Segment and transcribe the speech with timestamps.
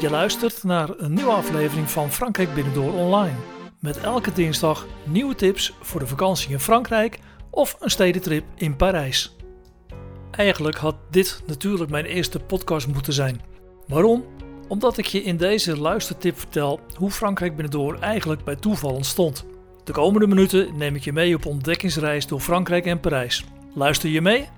[0.00, 3.36] Je luistert naar een nieuwe aflevering van Frankrijk Binnendoor Online.
[3.80, 7.18] Met elke dinsdag nieuwe tips voor de vakantie in Frankrijk
[7.50, 9.36] of een stedentrip in Parijs.
[10.30, 13.40] Eigenlijk had dit natuurlijk mijn eerste podcast moeten zijn.
[13.86, 14.24] Waarom?
[14.68, 19.44] Omdat ik je in deze luistertip vertel hoe Frankrijk Binnendoor eigenlijk bij toeval ontstond.
[19.84, 23.44] De komende minuten neem ik je mee op ontdekkingsreis door Frankrijk en Parijs.
[23.74, 24.48] Luister je mee?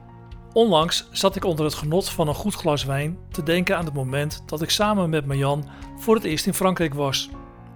[0.57, 3.95] Onlangs zat ik onder het genot van een goed glas wijn te denken aan het
[3.95, 7.29] moment dat ik samen met Marjan voor het eerst in Frankrijk was.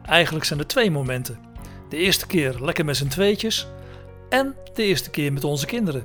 [0.03, 1.39] Eigenlijk zijn er twee momenten.
[1.89, 3.67] De eerste keer lekker met z'n tweetjes
[4.29, 6.05] en de eerste keer met onze kinderen.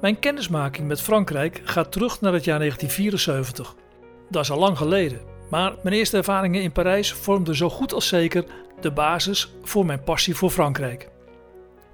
[0.00, 3.74] Mijn kennismaking met Frankrijk gaat terug naar het jaar 1974.
[4.30, 8.08] Dat is al lang geleden, maar mijn eerste ervaringen in Parijs vormden zo goed als
[8.08, 8.44] zeker
[8.80, 11.08] de basis voor mijn passie voor Frankrijk.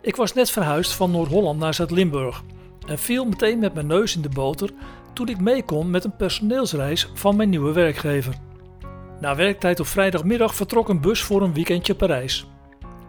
[0.01, 2.43] Ik was net verhuisd van Noord-Holland naar Zuid-Limburg
[2.87, 4.71] en viel meteen met mijn neus in de boter
[5.13, 8.35] toen ik mee kon met een personeelsreis van mijn nieuwe werkgever.
[9.21, 12.47] Na werktijd op vrijdagmiddag vertrok een bus voor een weekendje Parijs.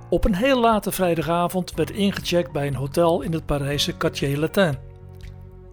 [0.10, 4.78] Op een heel late vrijdagavond werd ingecheckt bij een hotel in het Parijse Quartier Latin.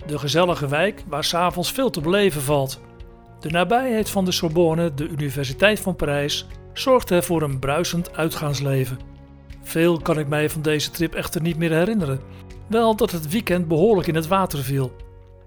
[0.07, 2.81] De gezellige wijk waar s'avonds veel te beleven valt.
[3.41, 8.99] De nabijheid van de Sorbonne, de Universiteit van Parijs, zorgde voor een bruisend uitgaansleven.
[9.63, 12.21] Veel kan ik mij van deze trip echter niet meer herinneren,
[12.67, 14.93] wel dat het weekend behoorlijk in het water viel.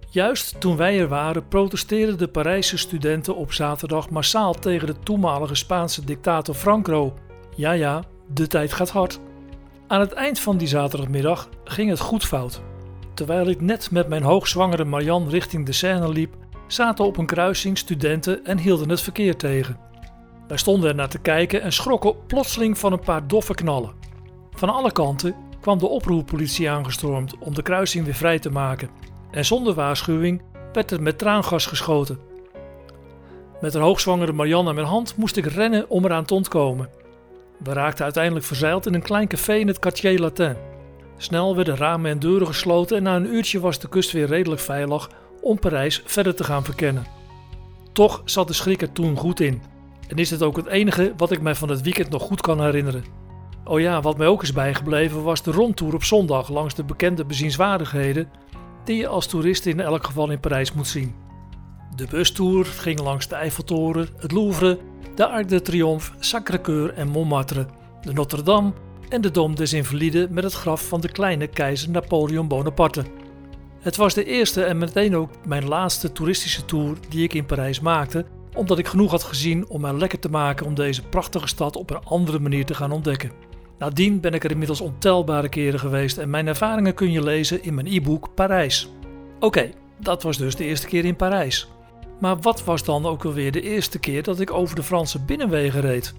[0.10, 5.56] Juist toen wij er waren, protesteerden de Parijse studenten op zaterdag massaal tegen de toenmalige
[5.56, 7.14] Spaanse dictator Franco.
[7.56, 9.20] Ja, ja, de tijd gaat hard.
[9.88, 12.62] Aan het eind van die zaterdagmiddag ging het goed fout.
[13.14, 16.36] Terwijl ik net met mijn hoogzwangere Marianne richting de Seine liep,
[16.68, 19.80] zaten op een kruising studenten en hielden het verkeer tegen.
[20.48, 23.94] Wij stonden er naar te kijken en schrokken plotseling van een paar doffe knallen.
[24.52, 25.36] Van alle kanten
[25.68, 28.90] kwam de oproerpolitie aangestormd om de kruising weer vrij te maken.
[29.32, 30.42] En zonder waarschuwing
[30.74, 32.20] werd er met traangas geschoten.
[33.62, 36.90] Met een hoogzwangere Marianne aan mijn hand moest ik rennen om eraan te ontkomen.
[37.64, 40.56] We raakten uiteindelijk verzeild in een klein café in het Quartier Latin.
[41.18, 44.62] Snel werden ramen en deuren gesloten en na een uurtje was de kust weer redelijk
[44.62, 45.10] veilig
[45.42, 47.06] om Parijs verder te gaan verkennen.
[47.92, 49.62] Toch zat de schrik er toen goed in.
[50.08, 52.62] En is het ook het enige wat ik mij van het weekend nog goed kan
[52.62, 53.27] herinneren.
[53.68, 57.26] Oh ja, wat mij ook is bijgebleven was de rondtour op zondag langs de bekende
[57.26, 58.30] bezienswaardigheden
[58.84, 61.16] die je als toerist in elk geval in Parijs moet zien.
[61.96, 64.80] De bustour ging langs de Eiffeltoren, het Louvre,
[65.16, 67.66] de Arc de Triomphe, Sacré-Cœur en Montmartre,
[68.02, 68.74] de Notre-Dame
[69.10, 73.04] en de Dom des Invalides met het graf van de kleine keizer Napoleon Bonaparte.
[73.80, 77.80] Het was de eerste en meteen ook mijn laatste toeristische tour die ik in Parijs
[77.80, 81.76] maakte, omdat ik genoeg had gezien om mij lekker te maken om deze prachtige stad
[81.76, 83.47] op een andere manier te gaan ontdekken.
[83.80, 87.74] Nadien ben ik er inmiddels ontelbare keren geweest en mijn ervaringen kun je lezen in
[87.74, 88.90] mijn e-book Parijs.
[89.40, 91.68] Oké, dat was dus de eerste keer in Parijs.
[92.20, 95.82] Maar wat was dan ook alweer de eerste keer dat ik over de Franse binnenwegen
[95.82, 96.14] reed?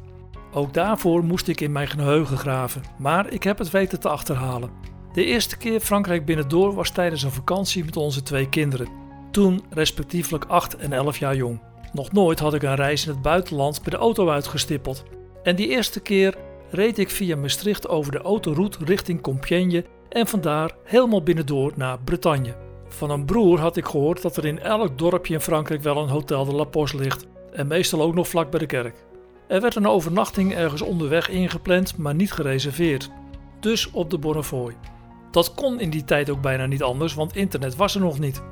[0.52, 4.70] Ook daarvoor moest ik in mijn geheugen graven, maar ik heb het weten te achterhalen.
[5.12, 8.88] De eerste keer Frankrijk binnendoor was tijdens een vakantie met onze twee kinderen,
[9.30, 11.60] toen respectievelijk 8 en 11 jaar jong.
[11.92, 15.04] Nog nooit had ik een reis in het buitenland met de auto uitgestippeld.
[15.42, 16.36] En die eerste keer
[16.70, 22.56] reed ik via Maastricht over de autoroute richting Compiègne en vandaar helemaal binnendoor naar Bretagne.
[22.88, 26.08] Van een broer had ik gehoord dat er in elk dorpje in Frankrijk wel een
[26.08, 29.04] Hotel de La Poste ligt en meestal ook nog vlak bij de kerk.
[29.48, 33.10] Er werd een overnachting ergens onderweg ingepland, maar niet gereserveerd.
[33.60, 34.74] Dus op de Bonnefoy.
[35.30, 38.42] Dat kon in die tijd ook bijna niet anders, want internet was er nog niet.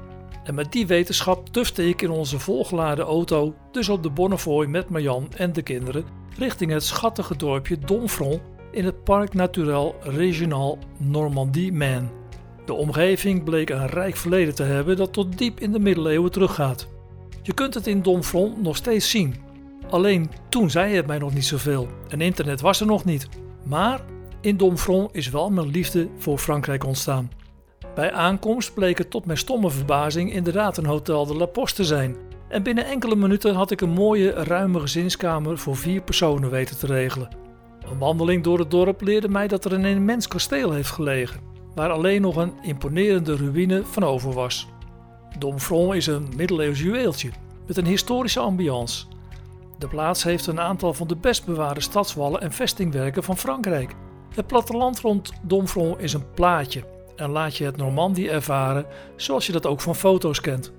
[0.44, 4.88] En met die wetenschap tufte ik in onze volgeladen auto, dus op de Bonnefoy met
[4.88, 6.04] Marjan en de kinderen,
[6.38, 12.08] richting het schattige dorpje Domfront in het Parc Naturel Régional Normandie-Maine.
[12.66, 16.88] De omgeving bleek een rijk verleden te hebben dat tot diep in de middeleeuwen teruggaat.
[17.42, 19.34] Je kunt het in Domfront nog steeds zien.
[19.90, 23.28] Alleen toen zei het mij nog niet zoveel en internet was er nog niet.
[23.64, 24.00] Maar
[24.40, 27.30] in Domfront is wel mijn liefde voor Frankrijk ontstaan.
[27.94, 31.84] Bij aankomst bleek het tot mijn stomme verbazing inderdaad een Hotel de La Poste te
[31.84, 32.16] zijn.
[32.48, 36.86] En binnen enkele minuten had ik een mooie, ruime gezinskamer voor vier personen weten te
[36.86, 37.28] regelen.
[37.90, 41.40] Een wandeling door het dorp leerde mij dat er een immens kasteel heeft gelegen,
[41.74, 44.68] waar alleen nog een imponerende ruïne van over was.
[45.38, 47.30] Domfront is een middeleeuws juweeltje
[47.66, 49.06] met een historische ambiance.
[49.78, 53.94] De plaats heeft een aantal van de best bewaarde stadswallen en vestingwerken van Frankrijk.
[54.34, 56.84] Het platteland rond Domfront is een plaatje
[57.16, 60.72] en laat je het Normandie ervaren zoals je dat ook van foto's kent.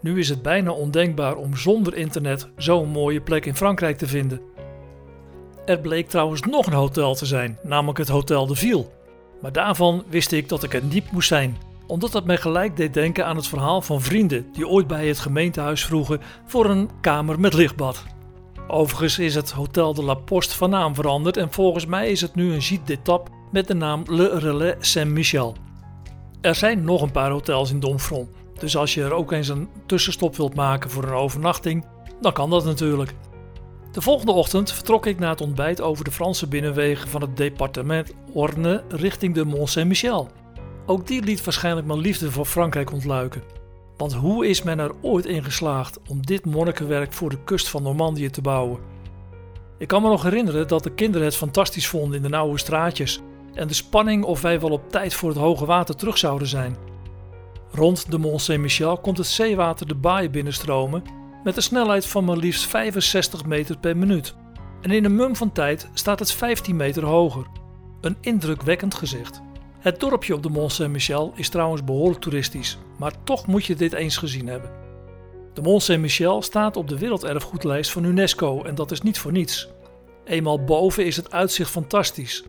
[0.00, 4.40] Nu is het bijna ondenkbaar om zonder internet zo'n mooie plek in Frankrijk te vinden.
[5.64, 8.86] Er bleek trouwens nog een hotel te zijn, namelijk het Hotel de Ville.
[9.40, 11.56] Maar daarvan wist ik dat ik er niet moest zijn,
[11.86, 15.18] omdat het mij gelijk deed denken aan het verhaal van vrienden die ooit bij het
[15.18, 18.04] gemeentehuis vroegen voor een kamer met lichtbad.
[18.68, 22.34] Overigens is het Hotel de la Poste van naam veranderd en volgens mij is het
[22.34, 25.56] nu een gîte d'étape met de naam Le Relais Saint-Michel.
[26.40, 28.28] Er zijn nog een paar hotels in Domfront,
[28.60, 31.84] dus als je er ook eens een tussenstop wilt maken voor een overnachting,
[32.20, 33.14] dan kan dat natuurlijk.
[33.92, 38.12] De volgende ochtend vertrok ik na het ontbijt over de Franse binnenwegen van het departement
[38.32, 40.28] Orne richting de Mont Saint-Michel.
[40.86, 43.42] Ook die liet waarschijnlijk mijn liefde voor Frankrijk ontluiken.
[43.96, 47.82] Want hoe is men er ooit in geslaagd om dit monnikenwerk voor de kust van
[47.82, 48.78] Normandië te bouwen?
[49.78, 53.20] Ik kan me nog herinneren dat de kinderen het fantastisch vonden in de nauwe straatjes
[53.54, 56.89] en de spanning of wij wel op tijd voor het hoge water terug zouden zijn.
[57.72, 61.02] Rond de Mont Saint-Michel komt het zeewater de baai binnenstromen
[61.44, 64.34] met een snelheid van maar liefst 65 meter per minuut.
[64.80, 67.46] En in een mum van tijd staat het 15 meter hoger.
[68.00, 69.40] Een indrukwekkend gezicht.
[69.78, 73.92] Het dorpje op de Mont Saint-Michel is trouwens behoorlijk toeristisch, maar toch moet je dit
[73.92, 74.70] eens gezien hebben.
[75.54, 79.68] De Mont Saint-Michel staat op de werelderfgoedlijst van UNESCO en dat is niet voor niets.
[80.24, 82.44] Eenmaal boven is het uitzicht fantastisch.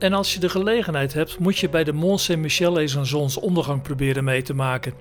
[0.00, 3.82] En als je de gelegenheid hebt, moet je bij de Mont Saint-Michel eens een zonsondergang
[3.82, 4.92] proberen mee te maken.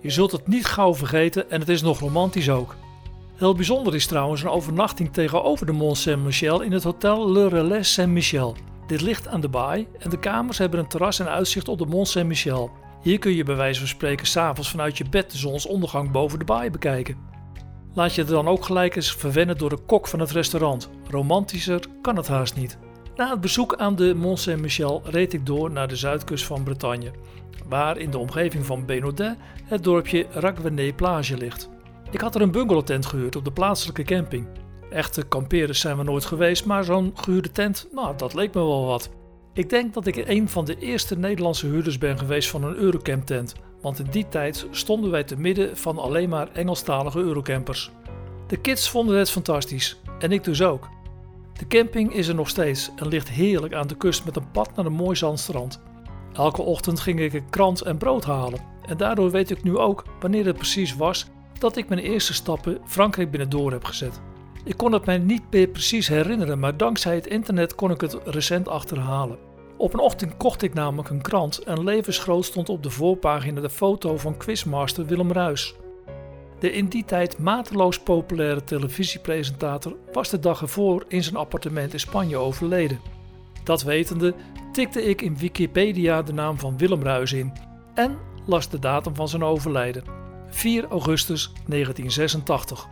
[0.00, 2.76] Je zult het niet gauw vergeten en het is nog romantisch ook.
[3.34, 7.92] Heel bijzonder is trouwens een overnachting tegenover de Mont Saint-Michel in het hotel Le Relais
[7.92, 8.56] Saint-Michel.
[8.86, 11.86] Dit ligt aan de baai en de kamers hebben een terras en uitzicht op de
[11.86, 12.70] Mont Saint-Michel.
[13.02, 16.44] Hier kun je bij wijze van spreken s'avonds vanuit je bed de zonsondergang boven de
[16.44, 17.16] baai bekijken.
[17.94, 20.90] Laat je er dan ook gelijk eens verwennen door de kok van het restaurant.
[21.08, 22.78] Romantischer kan het haast niet.
[23.20, 27.10] Na het bezoek aan de Mont Saint-Michel reed ik door naar de zuidkust van Bretagne,
[27.68, 31.68] waar in de omgeving van Benaudet het dorpje Ragwené-Plage ligt.
[32.10, 34.46] Ik had er een bungalowtent gehuurd op de plaatselijke camping.
[34.90, 38.86] Echte kampeerders zijn we nooit geweest, maar zo'n gehuurde tent, nou, dat leek me wel
[38.86, 39.10] wat.
[39.52, 43.26] Ik denk dat ik een van de eerste Nederlandse huurders ben geweest van een Eurocamp
[43.26, 47.90] tent, want in die tijd stonden wij te midden van alleen maar Engelstalige Eurocampers.
[48.46, 50.88] De kids vonden het fantastisch en ik dus ook.
[51.70, 54.86] Camping is er nog steeds en ligt heerlijk aan de kust met een pad naar
[54.86, 55.80] een mooi zandstrand.
[56.32, 60.04] Elke ochtend ging ik een krant en brood halen en daardoor weet ik nu ook
[60.20, 61.26] wanneer het precies was
[61.58, 64.20] dat ik mijn eerste stappen Frankrijk binnendoor heb gezet.
[64.64, 68.18] Ik kon het mij niet meer precies herinneren, maar dankzij het internet kon ik het
[68.24, 69.38] recent achterhalen.
[69.76, 73.70] Op een ochtend kocht ik namelijk een krant en levensgroot stond op de voorpagina de
[73.70, 75.74] foto van quizmaster Willem Ruis.
[76.60, 82.00] De in die tijd mateloos populaire televisiepresentator was de dag ervoor in zijn appartement in
[82.00, 83.00] Spanje overleden.
[83.64, 84.34] Dat wetende
[84.72, 87.52] tikte ik in Wikipedia de naam van Willem Ruis in
[87.94, 90.04] en las de datum van zijn overlijden:
[90.48, 92.86] 4 augustus 1986.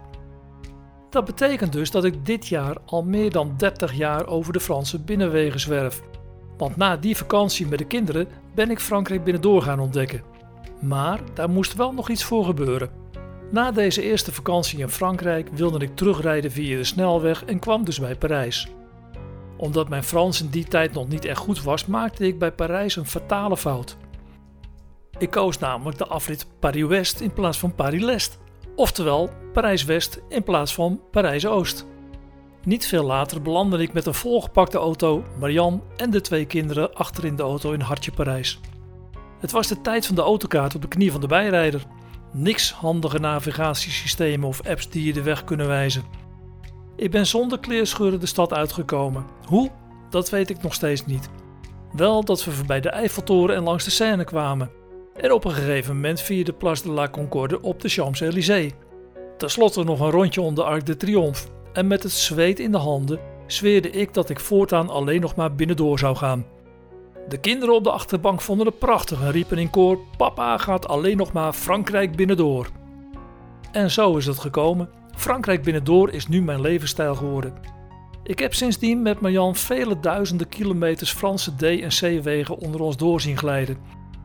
[1.11, 5.00] Dat betekent dus dat ik dit jaar al meer dan 30 jaar over de Franse
[5.00, 6.03] binnenwegen zwerf.
[6.56, 10.23] Want na die vakantie met de kinderen ben ik Frankrijk binnendoor gaan ontdekken.
[10.81, 12.91] Maar daar moest wel nog iets voor gebeuren.
[13.50, 18.00] Na deze eerste vakantie in Frankrijk wilde ik terugrijden via de snelweg en kwam dus
[18.00, 18.69] bij Parijs.
[19.56, 22.97] Omdat mijn Frans in die tijd nog niet echt goed was, maakte ik bij Parijs
[22.97, 23.97] een fatale fout.
[25.19, 28.39] Ik koos namelijk de afrit Paris-West in plaats van Paris-Lest.
[28.77, 31.87] Oftewel Parijs-West in plaats van Parijs-Oost.
[32.65, 37.37] Niet veel later belandde ik met een volgepakte auto, Marianne en de twee kinderen achterin
[37.37, 38.61] de auto in Hartje Parijs.
[39.41, 41.87] Het was de tijd van de autokaart op de knie van de bijrijder.
[42.33, 46.02] Niks handige navigatiesystemen of apps die je de weg kunnen wijzen.
[46.97, 49.26] Ik ben zonder kleerscheuren de stad uitgekomen.
[49.47, 49.71] Hoe?
[50.11, 51.29] Dat weet ik nog steeds niet.
[51.93, 54.71] Wel dat we voorbij de Eiffeltoren en langs de Seine kwamen.
[55.17, 58.73] En op een gegeven moment via de Place de la Concorde op de Champs-Élysées.
[59.37, 61.49] Ten slotte nog een rondje om de Arc de Triomphe.
[61.73, 65.55] En met het zweet in de handen zweerde ik dat ik voortaan alleen nog maar
[65.55, 66.47] binnendoor zou gaan.
[67.28, 71.16] De kinderen op de achterbank vonden het prachtig en riepen in koor: Papa gaat alleen
[71.16, 72.70] nog maar Frankrijk binnendoor.
[73.73, 74.90] En zo is het gekomen.
[75.16, 77.54] Frankrijk binnendoor is nu mijn levensstijl geworden.
[78.23, 83.37] Ik heb sindsdien met Marjan vele duizenden kilometers Franse D- en C-wegen onder ons doorzien
[83.37, 83.78] glijden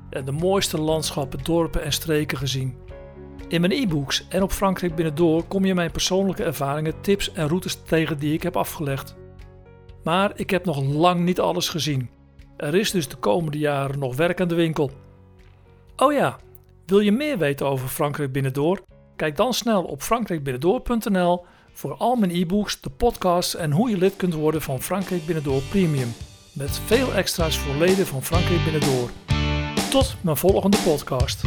[0.09, 2.75] en de mooiste landschappen, dorpen en streken gezien.
[3.47, 7.83] In mijn e-books en op Frankrijk binnendoor kom je mijn persoonlijke ervaringen, tips en routes
[7.83, 9.15] tegen die ik heb afgelegd.
[10.03, 12.09] Maar ik heb nog lang niet alles gezien.
[12.63, 14.91] Er is dus de komende jaren nog werk aan de winkel.
[15.95, 16.37] Oh ja,
[16.85, 18.81] wil je meer weten over Frankrijk binnendoor?
[19.15, 24.15] Kijk dan snel op frankrijkbinnendoor.nl voor al mijn e-books, de podcasts en hoe je lid
[24.15, 26.13] kunt worden van Frankrijk Binnendoor Premium.
[26.53, 29.09] Met veel extra's voor leden van Frankrijk Binnendoor.
[29.89, 31.43] Tot mijn volgende podcast.